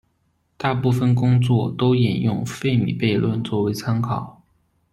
[0.57, 4.41] 大部分工作都引用费米悖论作为参考。